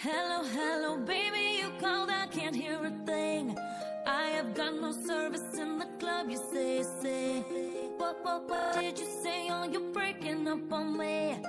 [0.00, 3.58] Hello, hello, baby, you called, I can't hear a thing.
[4.06, 7.42] I have got no service in the club, you say, say.
[7.96, 9.48] What, what, what did you say?
[9.50, 11.42] Oh, you're breaking up on me.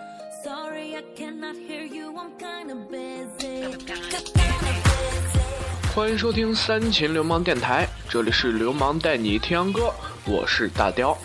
[0.44, 3.70] Sorry, I cannot hear you, I'm kinda busy.
[3.86, 5.94] Kinda busy.
[5.94, 9.94] 欢迎收听三秦流氓电台，这里是流氓带你听洋歌，
[10.26, 11.16] 我是大雕。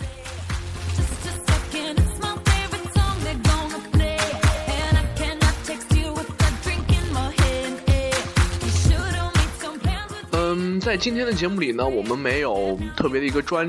[10.97, 13.67] 今天的节目里呢，我们没有特别的一个专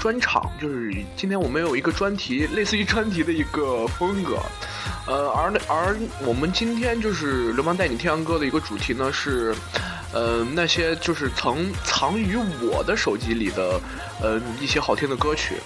[0.00, 4.38] 专场，就是今天我们有一个专题，类似于专题的一个风格。
[5.06, 9.54] 呃，而而我们今天就是流氓带你听歌的一个主题呢是，
[10.12, 13.80] 呃，那些就是藏藏于我的手机里的，
[14.20, 15.56] 呃，一些好听的歌曲。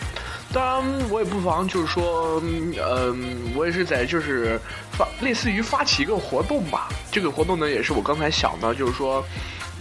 [0.53, 4.59] 当然，我也不妨就是说，嗯、我也是在就是
[4.93, 6.89] 发类似于发起一个活动吧。
[7.11, 9.23] 这个活动呢，也是我刚才想的，就是说，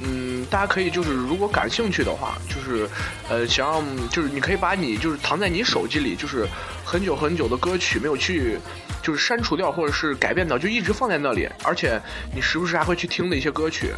[0.04, 2.88] 嗯，大家可以就是如果感兴趣的话，就是
[3.30, 6.46] 呃，想要就是你可以把你就是藏在你手机里，就是
[6.84, 8.58] 很久很久的歌曲没有去
[9.02, 12.02] 就是删除掉或者是改变掉，就一直放在那里，而且
[12.34, 13.94] 你时不时还会去听的一些歌曲。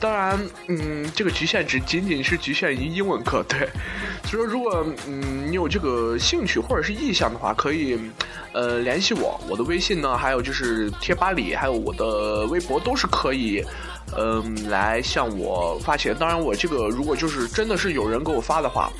[0.00, 0.36] 当然，
[0.66, 3.68] 嗯，这个局限只仅仅是局限于英文课，对。
[4.24, 7.96] 所以说，如果嗯你有这个兴趣或者是意向的话，可以
[8.52, 13.64] 呃联系我，我的微信呢，还有就是贴吧里，还有我的微博都是可以。
[14.14, 16.14] 嗯，来向我发钱。
[16.14, 18.90] 当然，我这个如果就是真的是有人给我发的话，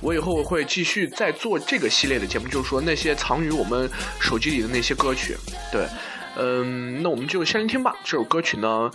[0.00, 3.90] 我以后会继续再做这个系列的节目，就是说那些藏于我们
[4.20, 5.36] 手机里的那些歌曲。
[5.70, 5.86] 对，
[6.36, 7.94] 嗯，那我们就先来听吧。
[8.04, 8.90] 这首歌曲呢，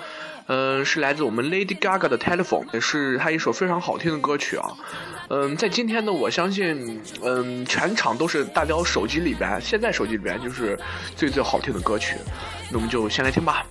[0.47, 4.71] 嗯，是来自我们 Lady Gaga 的 Telephone，也是她一首非常好听的歌曲啊。
[5.29, 10.77] 嗯，在今天呢，我相信，嗯，全场都是大雕手机里边，现在手机里边就是
[11.15, 12.15] 最最好听的歌曲。
[12.71, 13.63] 那我们就先来听吧。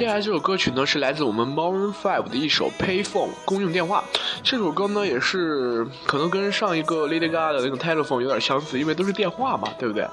[0.00, 4.02] 接下来这首歌曲呢是来自我们 Maroon Five 的一首 Payphone 公用电话。
[4.42, 10.08] 这首歌呢也是可能跟上一个 Lady Gaga 的那个 Telephone 有点相似，因为都是电话嘛，对不对？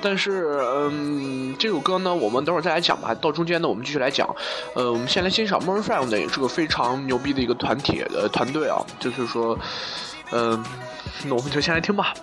[0.00, 3.14] 但是，嗯，这首歌呢我们等会儿再来讲吧。
[3.16, 4.26] 到中间呢我们继续来讲。
[4.74, 9.58] 呃，我们先来欣赏 Maroon Five 呢也是个非常牛逼的一个团体呃团队啊，就是说，
[10.32, 10.64] 嗯、
[11.26, 12.14] 那我们就先来听吧。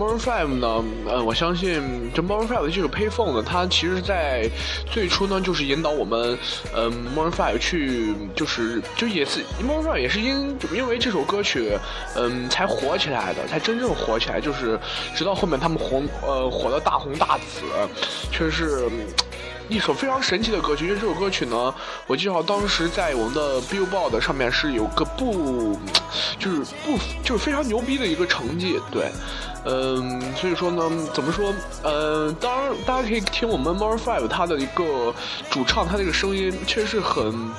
[0.00, 4.48] Maroon Five 呢，呃，我相信这 Maroon Five 的这首 Payphone 呢，它其实在
[4.90, 6.38] 最初呢，就是引导我们，
[6.74, 11.78] 嗯，Maroon Five 去，就是就也是 Maroon Five 也是因因为这首歌曲，
[12.16, 14.80] 嗯、才火起来的，才真正火起来，就是
[15.14, 17.60] 直到后面他们红，呃，火到大红大紫，
[18.32, 18.88] 确实是。
[19.70, 21.72] 一首非常神奇的歌曲，因为这首歌曲呢，
[22.08, 25.78] 我记得当时在我们的 Billboard 上面是有个不，
[26.40, 29.12] 就是不就是非常牛逼的一个成绩，对，
[29.64, 31.54] 嗯，所以说呢，怎么说？
[31.84, 35.14] 呃，当然大家可以听我们 Maroon Five 他的一个
[35.50, 37.50] 主唱，他那个声音确实是很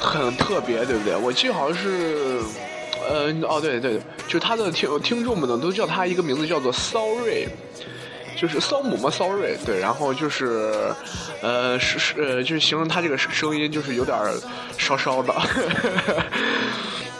[0.00, 1.14] 很特别，对不对？
[1.16, 2.40] 我记得好像是。
[3.08, 7.46] 嗯，哦，对对对，就他的听听众们呢，都叫他一个名字叫做骚瑞，
[8.36, 10.94] 就是骚姆嘛，骚瑞，对，然后就是，
[11.40, 14.34] 呃，是是，呃，就是形容他这个声音就是有点儿
[14.76, 15.34] 烧烧的。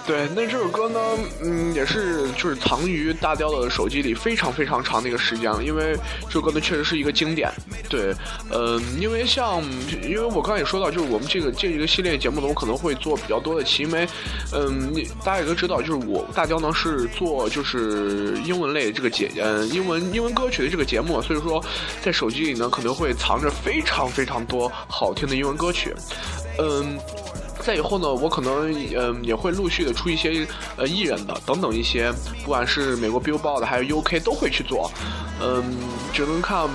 [0.06, 1.00] 对，那这首歌呢，
[1.42, 5.96] 嗯，也是就是藏于大雕的手机里非常非常长的一个时间了，因为
[6.28, 7.50] 这首歌呢确实是一个经典。
[7.88, 8.14] 对，
[8.52, 9.60] 嗯、因为像，
[10.04, 14.06] 因为我刚才也说到，就是我们这个这一个系列节目呢，我可能会做比较多的期，因为，
[14.52, 14.94] 嗯，
[15.24, 21.60] 大家也都知道，就是我大雕呢是做就是英文类这个节，嗯，英文英文歌曲的这个节目，所以说
[22.00, 25.92] 在手机里呢可能会藏着非常非常多好听的英文歌曲，
[26.60, 26.96] 嗯。
[27.66, 30.46] 在以后呢，我可能嗯、也会陆续的出一些
[30.76, 32.12] 呃艺人的等等一些，
[32.44, 34.88] 不管是美国 Billboard 还有 UK 都会去做，
[35.42, 35.64] 嗯，
[36.12, 36.68] 只能看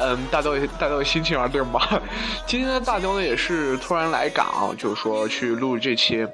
[0.00, 2.00] 嗯大雕大雕的心情而定吧。
[2.46, 6.24] 今天的大雕呢也是突然来港，就是说去录这期，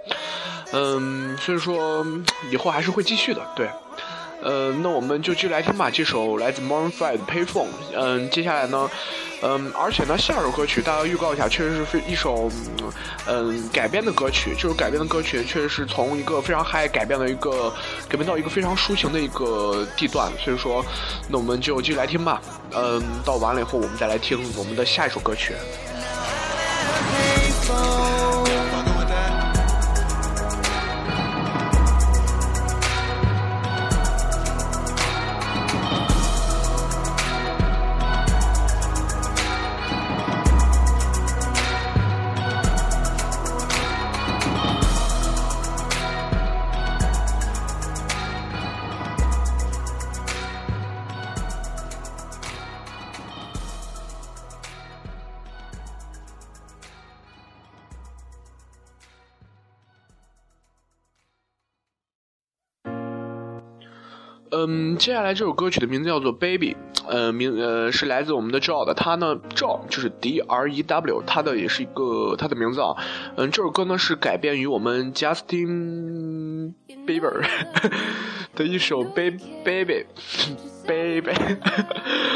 [0.73, 2.06] 嗯，所以说
[2.51, 3.67] 以后还是会继续的，对。
[4.43, 7.69] 呃，那我们就继续来听吧，这首来自 Maroon Five 的 Payphone。
[7.97, 8.91] 嗯，接下来呢，
[9.46, 12.50] 嗯，而且呢，下首歌曲大家预告一下，确实是非一首
[13.26, 14.55] 嗯改编的歌曲。
[14.55, 17.70] 就是改编的歌曲确实是从一个非常嗨改编的一个
[18.08, 20.82] 改编到一个非常抒情的一个地段，所以说，
[21.29, 22.41] 那我们就继续来听吧。
[22.73, 25.52] 嗯，到完了以后我们再来听我们的下一首歌曲。
[64.56, 66.75] 嗯，接下来这首歌曲的名字叫做《Baby》，
[67.09, 72.95] 呃，名呃是来自我们的 Joe 的，他呢 Joe 就是 D R E W，他的也是一个他的名字啊。
[73.37, 76.73] 嗯，这首歌呢是改编于我们 Justin
[77.05, 77.44] Bieber
[78.55, 80.06] 的一首《Baby Baby
[80.87, 81.32] Baby》。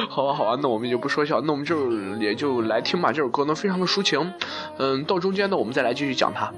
[0.08, 3.12] 好啊好啊，那我们就不说笑，那我们就也就来听吧。
[3.12, 4.32] 这首歌呢非常的抒情，
[4.78, 6.52] 嗯，到中间呢我们再来继续讲它。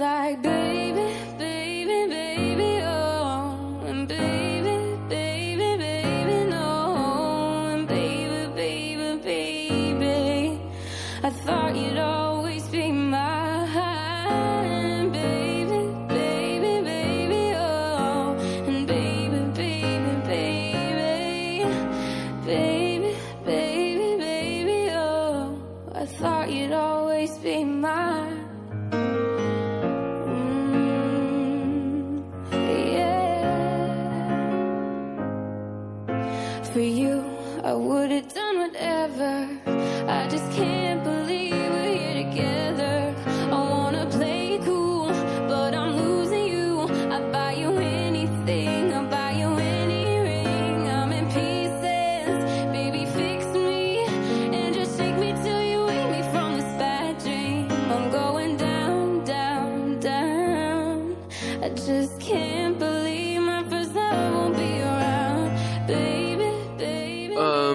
[0.00, 0.87] I baby.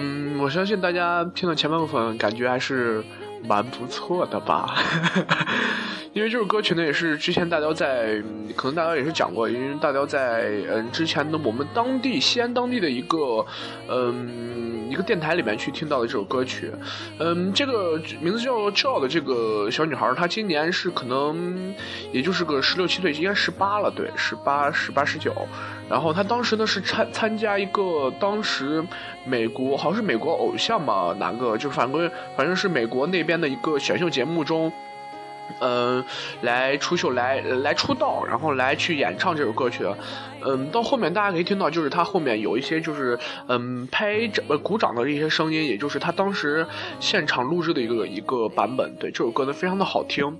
[0.00, 3.04] 嗯，我相信大家听到前半部分，感觉还是
[3.46, 4.74] 蛮不错的吧。
[6.14, 8.22] 因为这首歌曲呢，也是之前大雕在，
[8.54, 13.44] 可能大雕也是讲过，因为大雕在嗯之前的我们当地西安当地的一个
[13.88, 16.70] 嗯一个电台里面去听到的这首歌曲，
[17.18, 21.74] 嗯，这个名字叫 Jo 的这个小女孩，她今年是可能
[22.12, 25.34] 也就是个十六七岁，应该十八了，对，十八十八十九，
[25.90, 28.80] 然后她当时呢是参参加一个当时
[29.24, 34.72] 美国好像是美国偶像吧，哪个就是反正反正是美国那边的一个选秀节目中。
[35.60, 36.04] 嗯，
[36.42, 39.84] 来出秀来来出道，然后来去演唱这首歌曲。
[40.46, 46.66] 嗯，到后面大家可以听到，就是他后面有一些就是嗯拍掌鼓掌的一些声音，也就是他当时
[47.00, 48.94] 现场录制的一个一个版本。
[49.00, 50.38] 对这首歌呢，非常的好听。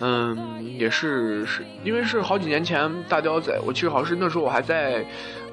[0.00, 5.04] 嗯，也是是因为是好几年前大雕在，我记得好像是那时候我还在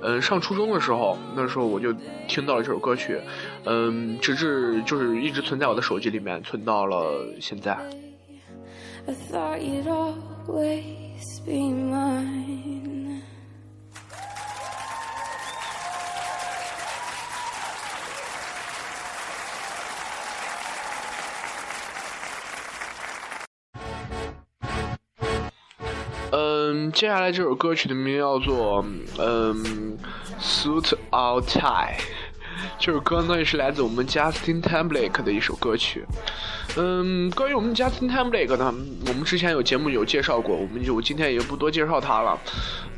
[0.02, 1.94] 嗯上初中的时候，那时候我就
[2.28, 3.20] 听到了这首歌曲。
[3.66, 7.78] 嗯，直至就是一直存在我的手机里面，存到了现在。
[9.08, 13.22] I thought you'd always be mine.
[26.32, 28.84] 嗯，接下来这首歌曲的名叫做
[29.20, 29.98] 嗯
[30.42, 31.60] 《Suit All Tie》。
[32.80, 36.04] 这首歌呢也是来自我们 Justin Timberlake 的一首歌曲。
[36.78, 38.74] 嗯，关于我们 Justin Timberlake 呢，
[39.08, 42.38] 我们之前有节目有介绍过，我们就今天也不多介绍他了。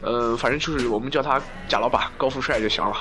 [0.01, 2.95] 嗯，反正就是我们叫他贾老板、高富帅就行了。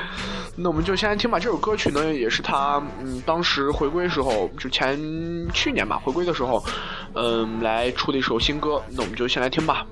[0.56, 1.38] 那我们就先来听吧。
[1.38, 4.98] 这首歌曲呢，也是他嗯当时回归时候，就前
[5.52, 6.64] 去年吧回归的时候，
[7.14, 8.82] 嗯来出的一首新歌。
[8.90, 9.86] 那我们就先来听吧。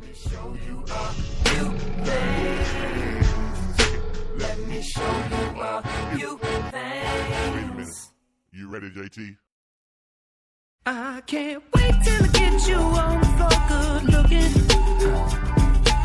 [8.52, 9.36] You ready, JT?
[10.84, 14.50] I can't wait till I get you on the floor, good looking.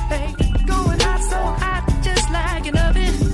[0.07, 0.35] Hey,
[0.67, 3.26] going hot so hot, just like an oven.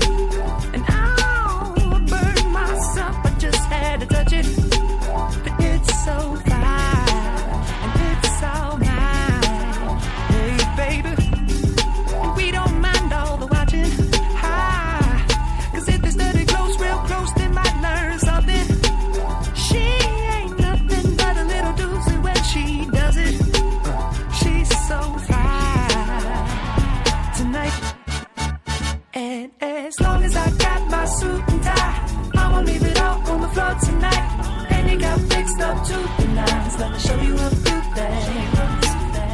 [29.94, 33.42] As long as I got my suit and tie, I won't leave it all on
[33.42, 34.30] the floor tonight.
[34.72, 36.80] And you got fixed up to the nines.
[36.80, 38.26] Let me show you a few things.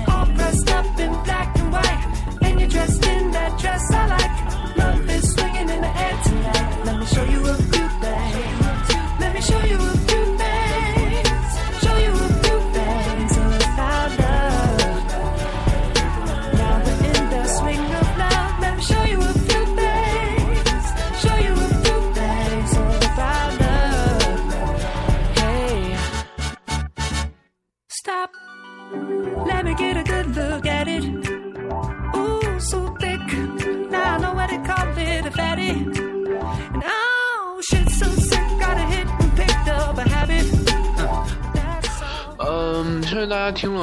[0.10, 2.04] All dressed up in black and white.
[2.42, 4.78] And you're dressed in that dress I like.
[4.78, 6.86] Love is swinging in the air tonight.
[6.86, 8.90] Let me show you a few things.
[9.22, 9.99] Let me show you a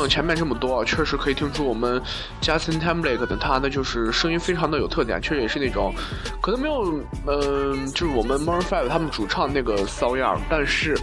[0.09, 2.01] 前面这么多啊，确实可以听出我们
[2.41, 5.95] Justin Timberlake 的他的，就是声音非常的有特点，确实也是那种，
[6.41, 10.99] 可能没有，嗯、就是我们 Maroon Five 他们主唱那个骚样，但是，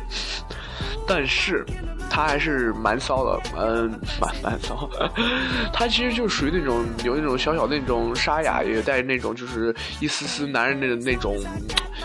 [1.08, 1.66] 但是
[2.10, 4.90] 他还是蛮骚的，嗯，蛮蛮骚，
[5.74, 11.36] 他其实就属于那种有那种小小的那种沙哑，也带那种就是一丝丝男人的那种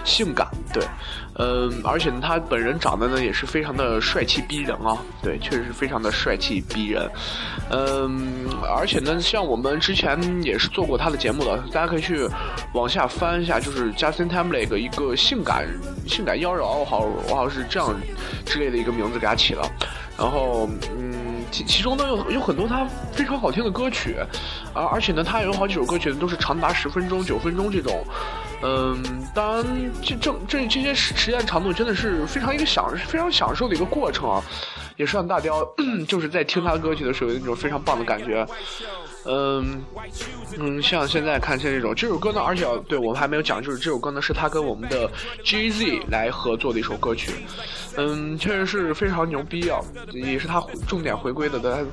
[0.04, 0.82] 性感，对，
[1.38, 7.08] 嗯，而且呢，他本人长得呢也是非常的帅气逼人啊，对，确实是非常的帅气逼人，
[7.70, 8.44] 嗯，
[8.76, 12.28] 而且呢，像我们之前也是做过他的节目的，大家可以去
[12.74, 15.64] 往下翻一下，就是 Justin Timberlake 一个性感
[16.08, 17.94] 性感妖娆，好我好像是这样
[18.44, 19.62] 之类的一个名字给他起了，
[20.18, 20.68] 然后
[20.98, 24.16] 嗯，其其中呢有有很多他非常好听的歌曲，
[24.74, 28.04] 而而且呢，他有好几首歌曲都是长达十分钟、九分钟这种。
[28.60, 34.42] 嗯，当然，这这这这些实验长度真的是非常一个享非常享受的一个过程啊，
[34.98, 35.66] 也是让大雕
[36.06, 38.46] 就是在听他歌曲的时候有那种非常棒的感觉。
[39.24, 39.82] 嗯
[40.58, 45.10] 嗯，像现在看现在这种这首歌呢，而且对我们还没有讲，就是这首歌呢是他跟我们的
[45.44, 47.32] G Z 来合作的一首歌曲。
[47.96, 49.80] 嗯，确实是非常牛逼啊，
[50.12, 51.84] 也是他重点回归的，他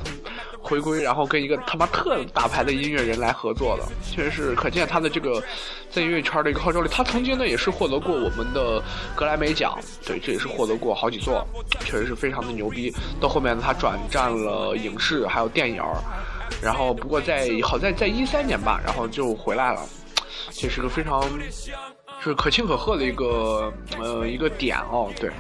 [0.62, 5.43] 回归，然后跟一个他妈特大牌的音乐人来合作的，确实是可见他的这个
[5.89, 6.88] 在音乐圈的一个号召力。
[6.89, 8.81] 他曾经呢也是获得过我们的
[9.15, 11.45] 格莱美奖，对，这也是获得过好几座，
[11.81, 12.93] 确实是非常的牛逼。
[13.19, 15.95] 到后面，他转战了影视还有电影儿，
[16.61, 19.81] 然后不过在好在在一三年吧，然后就回来了，
[20.51, 21.23] 这是个非常
[22.19, 25.31] 是可庆可贺的一个呃一个点哦，对。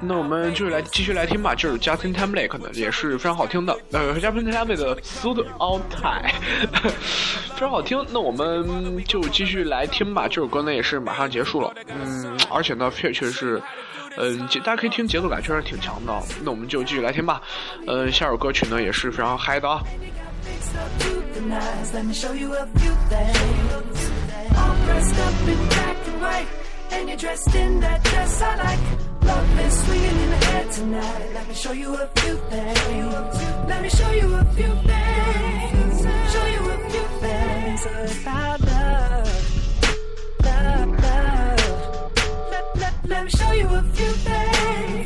[0.00, 3.78] 那我们就来继续来听吧，就是 Justin Timberlake 的，也是非常好听的。
[3.92, 6.30] 呃，Justin Timberlake 的《Suit All Tie
[7.54, 8.04] 》非常好听。
[8.10, 13.62] 那我们就继续来听吧，这首歌呢也是马上结束了，嗯，而且呢确确实是，
[14.16, 16.22] 嗯，节大家可以听节奏感确实挺强的。
[16.42, 17.42] 那我们就继续来听吧，
[17.86, 19.82] 嗯，下首歌曲呢也是非常嗨的啊。
[21.92, 24.10] Let me show you a few things.
[24.56, 26.48] All dressed up in black and white,
[26.90, 28.80] and you're dressed in that dress I like.
[29.22, 31.32] Love is swinging in the air tonight.
[31.34, 33.36] Let me show you a few things.
[33.68, 36.06] Let me show you a few things.
[36.32, 37.86] Show you a few things
[38.26, 38.63] about
[43.06, 45.03] Let, me show you a few things.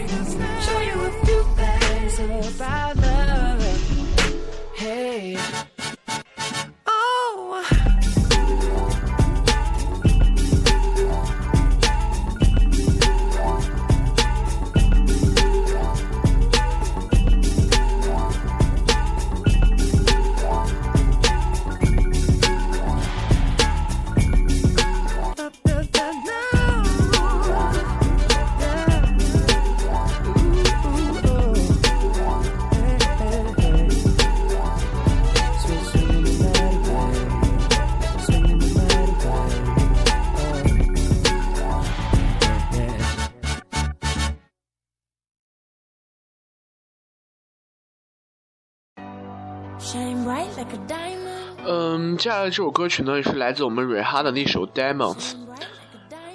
[52.19, 55.35] 接下来这首歌曲呢也是来自我们瑞哈的那首《Diamonds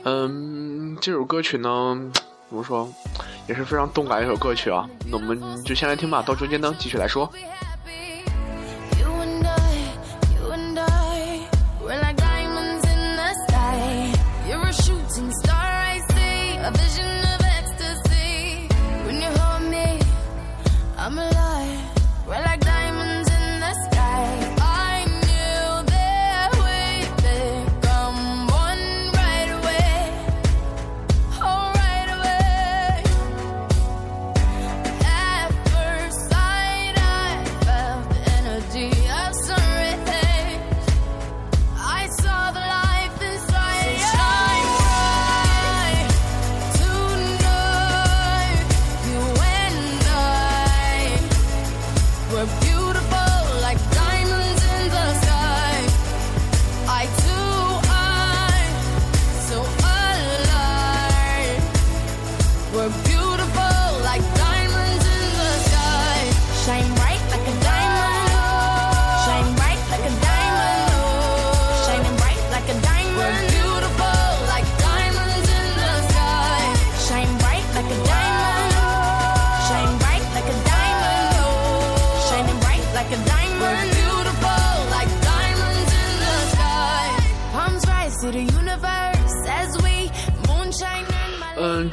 [0.05, 2.09] 嗯，这首歌曲呢，
[2.49, 2.87] 怎么说，
[3.49, 4.89] 也是非常动感的一首歌曲啊。
[5.11, 7.29] 那我们就先来听吧，到中间呢继续来说。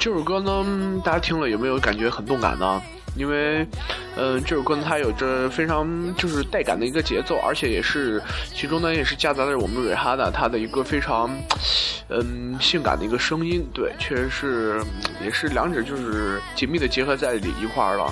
[0.00, 2.80] 这首歌呢，大家听了有没有感觉很动感呢？
[3.16, 3.66] 因为，
[4.16, 5.86] 嗯，这首歌呢，它有着非常
[6.16, 8.22] 就是带感的一个节奏，而且也是
[8.54, 11.30] 其中呢，也是夹杂着我们瑞哈的它的一个非常，
[12.08, 13.62] 嗯，性感的一个声音。
[13.74, 14.82] 对，确实是，
[15.22, 18.10] 也是两者就是紧密的结合在里一块儿了。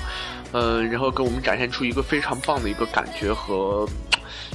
[0.52, 3.88] 嗯，然后给我们展现出一个非常棒的一个感觉和，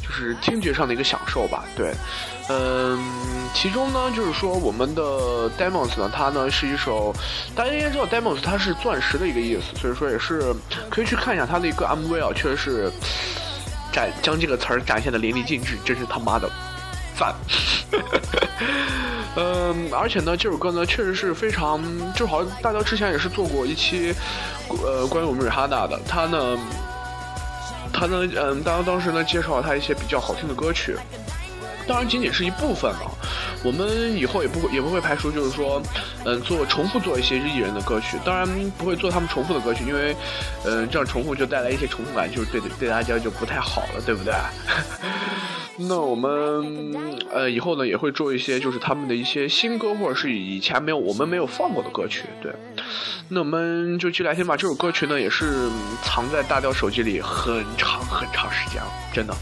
[0.03, 1.65] 就是听觉上的一个享受吧。
[1.75, 1.93] 对，
[2.49, 2.99] 嗯，
[3.53, 7.15] 其中呢，就是说我们的 Demons 呢，它呢是一首，
[7.55, 10.53] 大家应该知道 Demons 它是钻石的一个意思，所以说也是
[10.89, 12.91] 可以去看一下它的一个 MV 啊，确实是
[13.91, 16.49] 展将这个词儿展现的淋漓尽致，真是他妈的
[17.17, 17.33] 赞。
[19.35, 21.81] 嗯，而且呢，这首歌呢确实是非常，
[22.13, 24.13] 就好像大家之前也是做过一期，
[24.67, 26.57] 呃，关于我们瑞哈娜的，他呢，
[27.91, 30.95] 他呢，嗯，当当时呢介绍了他一些比较好听的歌曲，
[31.87, 33.11] 当然仅仅是一部分啊，
[33.63, 35.81] 我们以后也不会也不会排除，就是说，
[36.25, 40.15] 嗯，做重复做一些艺人的歌曲，当然不会做他们重复的歌曲，因为，
[40.65, 44.33] 嗯，这样重复就带来一些重复感，就是对对大家就不太好了，对不对？
[45.75, 52.25] 那我们呃以后呢也会做一些就是他们的一些新歌，或者是以前没有我们没有放过的歌曲。
[52.43, 52.53] 对，
[53.29, 54.55] 那我们就继续来听吧。
[54.55, 55.67] 这首歌曲呢也是
[56.03, 59.33] 藏在大雕手机里很长很长时间了，真的。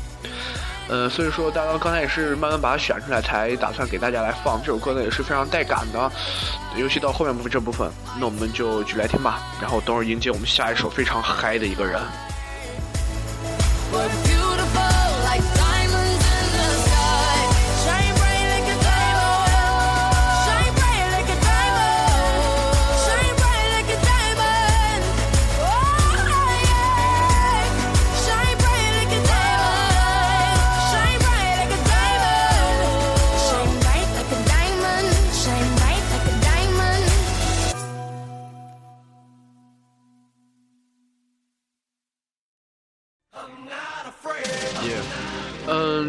[0.92, 4.60] 呃，所以说大家刚才也是慢慢把它选出来，才打算给大家来放。
[4.60, 6.12] 这首歌呢也是非常带感的，
[6.76, 9.40] 尤其到后面部分这部分，那我们就继续来听吧。
[9.62, 12.02] 然后等会儿迎接我们下一首非常嗨的一个人。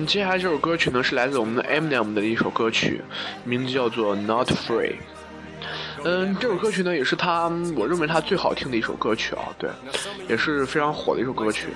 [0.07, 3.01] 接下来这首歌曲呢是来自我们的 Eminem 的一首歌曲，
[3.45, 4.91] 名字叫做《Not Free》。
[6.05, 9.71] 嗯，这首歌曲呢也是他，我认为他最好听的一首歌曲啊，对，
[10.29, 11.69] 也是非常火的一首歌曲。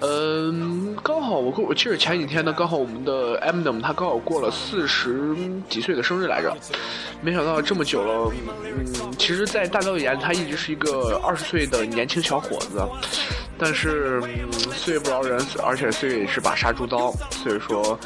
[0.00, 5.36] 嗯，刚好我跟我记得前几天呢，刚好我们的 Eminem 他刚好过了四十
[5.68, 6.56] 几岁的生日来着，
[7.20, 8.32] 没想到这么久了，
[8.64, 12.82] 嗯，其实，在大家眼里，他一直是一个二十岁的年轻小伙子。
[13.58, 17.96] 但是、嗯、岁月不饶人，而且岁月也是把杀猪刀，所以说，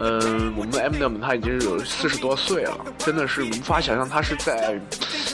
[0.00, 4.80] 嗯，我们的 Eminem 他已经有四十多岁了，真的是无法想象他是在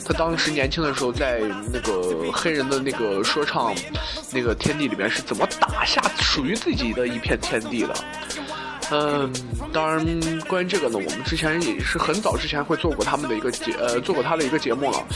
[0.04, 1.40] 他当时年轻的时候，在
[1.72, 3.74] 那个黑人的那个说唱
[4.32, 7.94] 那个天地里面是怎么打下属于自己的一片天地的。
[8.90, 9.30] 嗯，
[9.70, 10.02] 当然，
[10.48, 15.06] 关于这个呢，我们之前也是很早之前会做过他们的一个节，呃，做过他的一个节目了。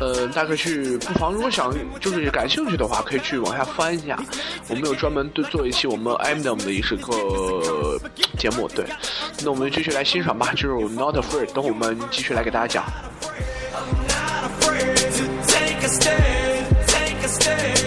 [0.00, 4.18] 呃，大家可以去，不妨如果想就是感兴趣的话，可以去往下翻一下。
[4.66, 7.96] 我们有专门对做一期我们 Eminem 的一首歌
[8.36, 8.84] 节目，对。
[9.44, 11.52] 那我们继续来欣赏吧，就是 Not Afraid。
[11.52, 12.84] 等我们继续来给大家讲。
[15.92, 17.81] Stand, take a stand.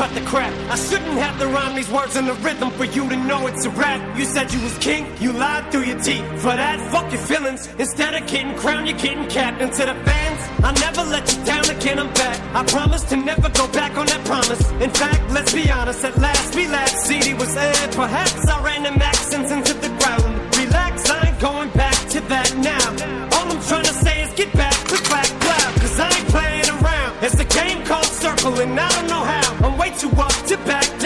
[0.00, 0.52] Cut the crap.
[0.72, 3.66] I shouldn't have to rhyme these words in the rhythm for you to know it's
[3.66, 4.00] a rap.
[4.18, 6.24] You said you was king, you lied through your teeth.
[6.44, 7.68] For that, fuck your feelings.
[7.78, 9.58] Instead of getting crowned, you're getting capped.
[9.60, 12.36] To the fans, I never let you down again, I'm back.
[12.58, 14.62] I promise to never go back on that promise.
[14.86, 16.98] In fact, let's be honest, at last we laughed.
[17.06, 20.32] CD was aired, perhaps I ran them accents into the ground.
[20.56, 22.79] Relax, I ain't going back to that now.
[30.02, 30.99] you up to back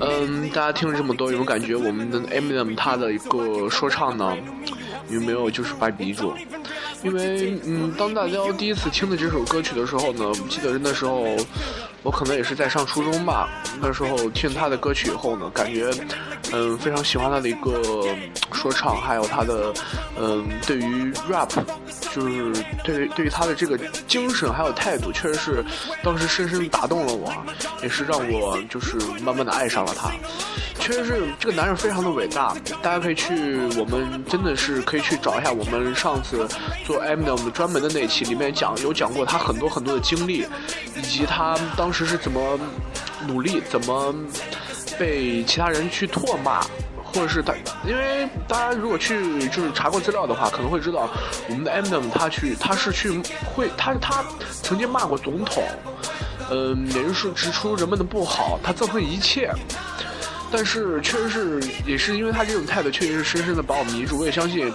[0.00, 4.34] 嗯，大家听了这么多，有没有感觉我们的 Eminem 他的一个说唱呢，
[5.08, 6.32] 有没有就是把鼻住？
[7.02, 11.36] 因为嗯，当大家第一次听的这首歌曲的时候呢，记得那时候
[12.02, 13.48] 我可能也是在上初中吧，
[13.80, 15.90] 那时候听他的歌曲以后呢，感觉
[16.52, 17.82] 嗯非常喜欢他的一个
[18.52, 19.72] 说唱，还有他的
[20.18, 21.50] 嗯对于 rap，
[22.12, 23.76] 就是对于对于他的这个
[24.08, 25.64] 精神还有态度，确实是
[26.02, 27.32] 当时深深打动了我，
[27.82, 30.10] 也是让我就是慢慢的爱上了他。
[30.80, 36.48] 确实是这个男人非常的伟大，大家可以去，我们真的是可以去找一下我们上次
[36.86, 40.46] 做 Eminem 专门的那期，里面讲有讲过他很多很多的经历，
[40.96, 42.56] 以及他当当时是怎么
[43.26, 44.14] 努力，怎么
[44.96, 46.60] 被其他人去唾骂。
[47.02, 47.52] 或者是他，
[47.84, 51.10] 因为大家如果去就是查过资料的话，可能会知道
[51.48, 54.24] 我们的 Eminem 他去他是去会他他
[54.62, 55.64] 曾经骂过总统，
[56.52, 59.52] 嗯，也就是指出人们的不好，他憎恨一切。
[60.52, 64.16] 但是确实是也是因为他这种态度，确实是深深的把我迷住。
[64.16, 64.72] 我也相信，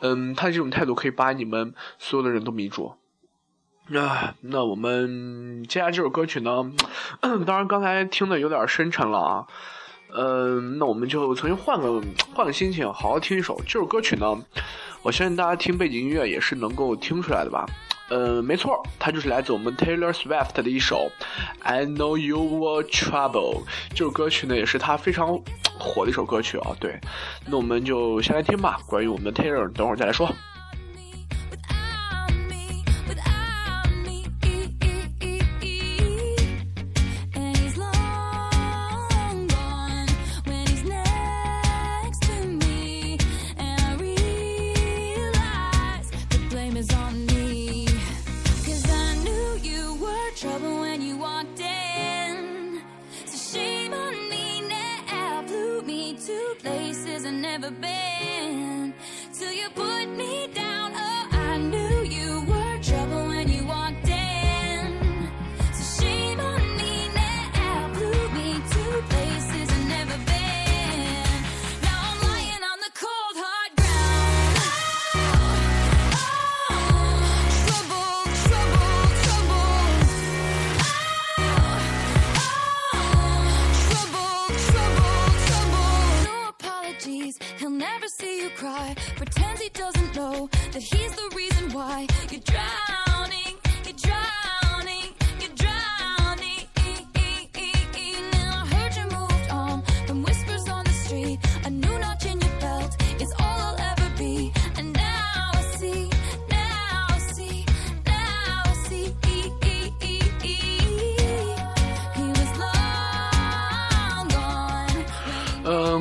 [0.00, 2.92] 嗯，他这种态度可以把你们所有的人都迷住。
[3.96, 6.72] 啊，那我们接下来这首歌曲呢？
[7.22, 9.46] 当然刚才听的有点深沉了啊。
[10.14, 12.02] 嗯，那我们就重新换个
[12.34, 14.36] 换个心情，好好听一首这首歌曲呢。
[15.02, 17.66] 我相信大家听背景音乐也是能够听出来的吧？
[18.10, 21.10] 呃，没错，它就是来自我们 Taylor Swift 的一首
[21.62, 23.62] 《I Know You Were Trouble》。
[23.90, 25.38] 这首歌曲呢，也是他非常
[25.78, 26.72] 火的一首歌曲啊。
[26.80, 26.98] 对，
[27.46, 28.80] 那我们就先来听吧。
[28.86, 30.30] 关于我们的 Taylor，等会儿再来说。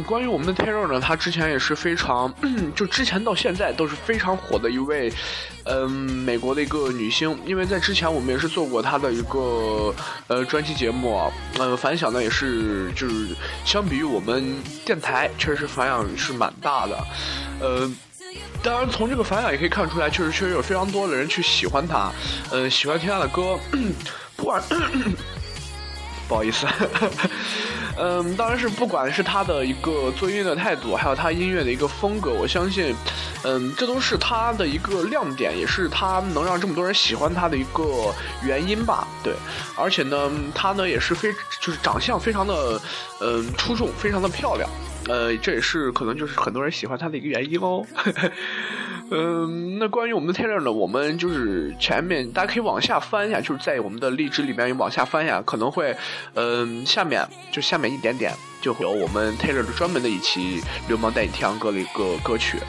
[0.08, 2.34] 关于我们的 Taylor 呢，他之前也是非常，
[2.74, 5.12] 就之前到现在都是非常火的一位，
[5.66, 7.38] 嗯，美国的一个女星。
[7.46, 9.94] 因为在之前我们也是做过她的一个
[10.28, 16.98] 呃专辑节目啊，呃，反响呢也是就是相比于我们电台，确实反响是蛮大的，
[17.60, 17.92] 呃。
[18.64, 22.12] 当然，从这个反响也可以看出来，确实确实有非常多的人去喜欢她，
[22.52, 23.58] 呃，喜欢听她的歌，
[24.36, 24.62] 不管
[26.28, 26.68] 不好意思，
[27.98, 32.94] 嗯，当然是不管是他的一个做音乐的态度，还有他音乐的一个风格，我相信，
[33.44, 38.14] 嗯，这都是他的一个亮点，也是他能让这么多人喜欢他的一个
[38.44, 39.08] 原因吧。
[39.24, 39.34] 对，
[39.76, 42.82] 而且呢，他呢也是非就是长相非常的，
[43.22, 44.70] 嗯，出众，非常的漂亮，
[45.08, 47.86] 呃，这也是可能就是很多人喜欢他的一个原因哦。
[49.10, 55.96] 嗯，那关于我们的 Taylor 呢，我们就是前面大家可以往下翻一下，就是在我们的荔枝里面往下翻一下，可能会，
[56.34, 62.60] 嗯，下面就下面一点点就会有我们 Taylor 的专门的一期《流氓带你天涯歌》的一个歌曲。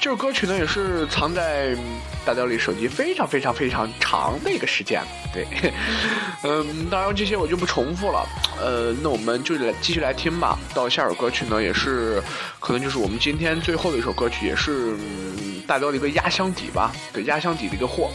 [0.00, 1.76] 这首歌曲呢，也是藏在
[2.24, 5.02] 大雕里手机非常非常非常长的一个时间。
[5.32, 5.46] 对，
[6.44, 8.26] 嗯，当然这些我就不重复了。
[8.60, 10.58] 呃，那我们就来继续来听吧。
[10.74, 12.22] 到下首歌曲呢，也是
[12.58, 14.96] 可能就是我们今天最后的一首歌曲，也是。
[14.96, 18.10] 嗯大雕的一个压箱底吧，对，压箱底的一个货，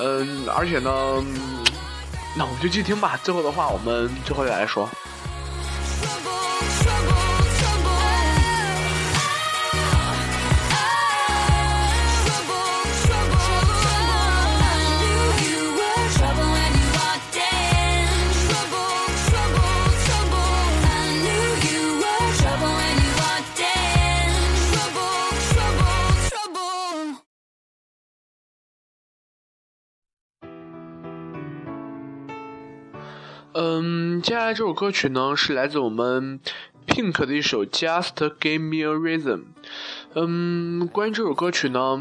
[0.00, 1.64] 嗯，而且呢，嗯
[2.36, 3.18] 那我们就继续听吧。
[3.22, 4.86] 最后的话，我们最后再来说。
[33.52, 36.38] 嗯，接下来这首歌曲呢是来自我们
[36.86, 39.38] Pink 的一首《Just Give Me a Reason》。
[40.14, 42.00] 嗯，关于这首歌曲呢，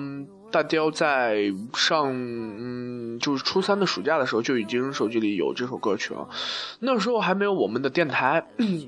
[0.51, 6.29] 大雕在上嗯就是初三的暑假的时候就已经手机里有这首歌曲了。
[6.81, 8.45] 那时候还没有我们的电台，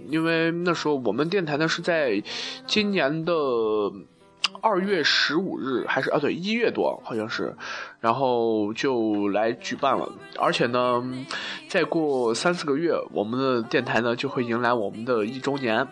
[0.09, 2.21] 因为那时候我们电台呢是在
[2.67, 3.33] 今年的。
[4.59, 6.19] 二月十五日还是啊？
[6.19, 7.55] 对，一月多好像是，
[7.99, 10.11] 然后就来举办了。
[10.37, 11.03] 而且呢，
[11.67, 15.87] 再过三四个月，我们的电台呢就会迎来我们的一周年。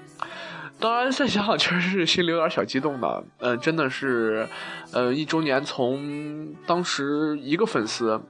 [0.80, 3.24] 当然，再想想确实是心里有点小激动的。
[3.40, 4.48] 嗯、真的是，
[4.94, 8.22] 呃，一周年从当时一个粉丝，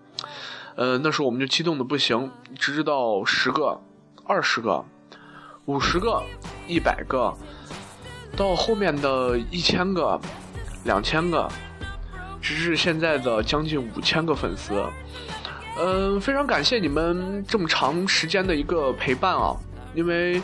[0.76, 3.80] 呃，那时候我们就激动的不行，直到十个、
[4.26, 4.84] 二十个、
[5.66, 6.24] 五十个、
[6.68, 7.34] 一百个。
[8.36, 10.20] 到后面的一千个、
[10.86, 11.48] 两千个，
[12.42, 14.74] 直至现在的将近五千个粉丝。
[15.78, 19.56] 嗯，非常感谢你们这么长时间的一个陪伴啊！
[19.96, 20.42] 因为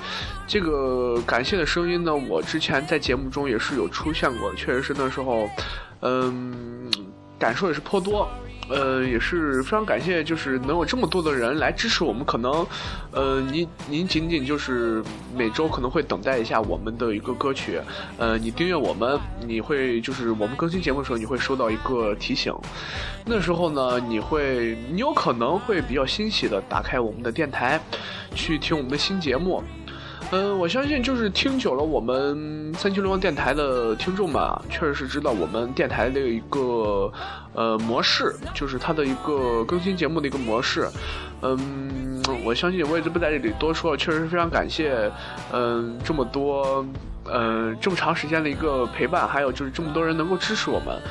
[0.48, 5.50] 这个感谢的声音呢，我之前在节目中也是有出现过，确实是那时候，
[6.02, 6.90] 嗯，
[7.38, 8.28] 感受也是颇多。
[8.68, 12.26] 呃，也是非常感谢，就是能有这么多的人来支持我们。
[12.26, 12.66] 可能，
[13.12, 15.04] 呃，您您仅仅就是
[15.36, 17.80] 每周可能会等待一下我们的一个歌曲，
[18.18, 22.54] 呃，你订阅我们，你会就是我们更新节目的时候，你会收到一个提醒。
[23.26, 27.80] 那时候呢，你会你有可能会比较欣喜的打开我们的电台，
[28.34, 29.64] 去听我们的新节目。
[30.32, 37.12] 嗯，我相信就是听久了我们三七流氓电台的听众们啊，确实是知道我们电台的一个
[37.54, 40.88] 呃模式，就是它的一个更新节目的一个模式。
[41.42, 45.12] 嗯，我相信我也就不在这里多说了，确实是非常感谢，
[45.52, 46.86] 嗯，这么多。
[47.28, 51.02] 嗯，这么长时间的一个陪伴，还有就是这么多人能够支持我们，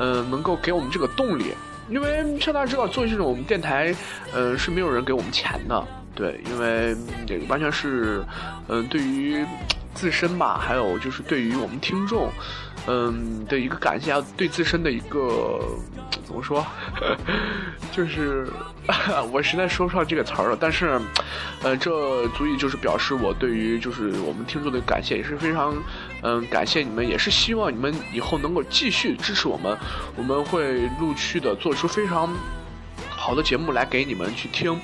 [0.00, 1.54] 嗯，能够给我们这个动力。
[1.88, 3.94] 因为像大家知道，做这种我们电台，
[4.34, 5.86] 呃，是没有人给我们钱的。
[6.20, 6.94] 对，因为
[7.26, 8.22] 这个完全是，
[8.68, 9.42] 嗯、对于
[9.94, 12.30] 自身吧，还有就是对于我们听众，
[12.86, 15.58] 嗯的一个感谢，对自身的一个
[16.22, 16.62] 怎么说，
[17.90, 18.46] 就是
[19.32, 21.00] 我实在说不上这个词儿了，但是，
[21.62, 25.74] 呃，这足以就是表示我对于就是我们听众的感谢，也是非常，
[26.20, 29.74] 嗯、感谢你们，也是希望你们以后能够继续支持我们，
[30.16, 32.28] 我们会陆续的做出非常
[33.30, 34.76] 好的节目来给你们去听。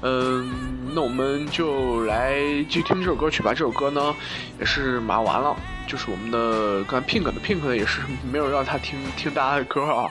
[0.00, 0.50] 嗯，
[0.94, 2.32] 那我们就来
[2.66, 3.52] 继续听这首歌曲吧。
[3.52, 4.16] 这首歌呢，
[4.58, 5.54] 也是马上完了，
[5.86, 8.00] 就是我们的刚才 Pink 的 Pink 呢，也是
[8.32, 10.10] 没有让他听听大家的歌啊。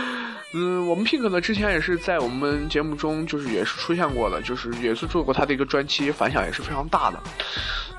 [0.54, 7.22] 嗯，我们 Pink 呢之前也是在我们节目中就是也是出现过的，就是也是做过他的一个专辑，反响也是非常大的。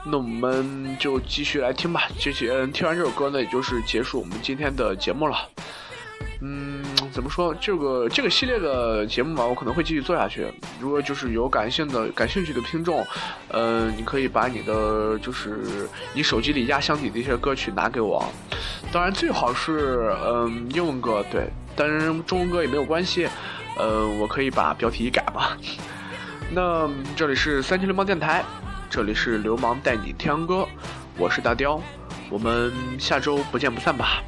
[0.03, 2.07] 那我们就继续来听吧。
[2.19, 5.37] 这些听完这首歌呢，也就是结束我们今天的节目了。
[6.41, 7.53] 嗯，怎么说？
[7.59, 10.45] 这个这个系列的节目吧，我可能会继续做下去。
[10.79, 13.05] 如果就是有感兴的、感兴趣的听众，
[13.49, 18.23] 呃，你可以把你的就是你手机里压箱底的一些歌曲拿给我。
[18.91, 23.27] 当然，最好是嗯、英文歌，对，但是中文歌也没有关系。
[23.77, 25.57] 呃，我可以把标题一改嘛。
[26.53, 28.43] 那这里是三七流氓电台，
[28.89, 30.67] 这里是流氓带你听歌，
[31.17, 31.81] 我是大雕，
[32.29, 34.23] 我们下周不见不散吧。